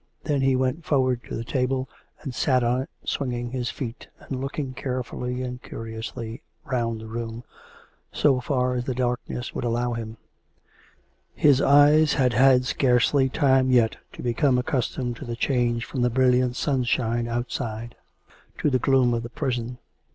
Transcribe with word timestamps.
Then 0.23 0.41
he 0.41 0.55
went 0.55 0.83
forward 0.83 1.21
to 1.25 1.35
the 1.35 1.43
table, 1.43 1.87
and 2.23 2.33
sat 2.33 2.63
on 2.63 2.81
it, 2.81 2.89
swinging 3.03 3.51
his 3.51 3.69
feet, 3.69 4.07
and 4.19 4.41
looking 4.41 4.73
carefully 4.73 5.43
and 5.43 5.61
curiously 5.61 6.41
round 6.65 6.99
the 6.99 7.05
room, 7.05 7.43
so 8.11 8.39
far 8.39 8.73
as 8.73 8.85
the 8.85 8.95
darkness 8.95 9.53
would 9.53 9.63
allow 9.63 9.93
him; 9.93 10.17
his 11.35 11.61
eyes 11.61 12.13
had 12.15 12.33
had 12.33 12.65
scarcely 12.65 13.29
time 13.29 13.69
yet 13.69 13.97
to 14.13 14.23
become 14.23 14.57
accustomed 14.57 15.17
to 15.17 15.25
the 15.25 15.35
change 15.35 15.85
from 15.85 16.01
the 16.01 16.09
brilliant 16.09 16.55
sunshine 16.55 17.27
outside 17.27 17.93
to 18.57 18.71
the 18.71 18.79
gloom 18.79 19.13
of 19.13 19.21
the 19.21 19.29
prison. 19.29 19.77